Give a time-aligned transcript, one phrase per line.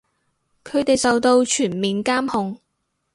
[0.63, 2.57] 佢哋受到全面監控